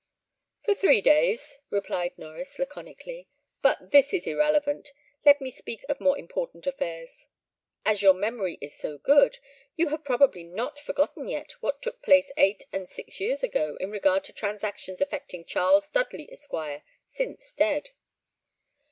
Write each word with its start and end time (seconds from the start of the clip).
"For 0.63 0.73
three 0.73 0.99
days," 1.01 1.59
replied 1.69 2.17
Norries, 2.17 2.57
laconically. 2.57 3.29
"But 3.61 3.91
this 3.91 4.15
is 4.15 4.25
irrelevant; 4.25 4.93
let 5.25 5.39
me 5.39 5.51
speak 5.51 5.83
of 5.87 6.01
more 6.01 6.17
important 6.17 6.65
affairs. 6.65 7.27
As 7.85 8.01
your 8.01 8.15
memory 8.15 8.57
is 8.61 8.75
so 8.75 8.97
good, 8.97 9.37
you 9.75 9.89
have 9.89 10.03
probably 10.03 10.43
not 10.43 10.79
forgotten 10.79 11.27
yet 11.27 11.51
what 11.61 11.83
took 11.83 12.01
place 12.01 12.31
eight 12.35 12.63
and 12.73 12.89
six 12.89 13.19
years 13.19 13.43
ago, 13.43 13.77
in 13.79 13.91
regard 13.91 14.23
to 14.23 14.33
transactions 14.33 15.01
affecting 15.01 15.45
Charles 15.45 15.87
Dudley, 15.91 16.27
Esquire, 16.33 16.81
since 17.05 17.53
dead." 17.53 17.91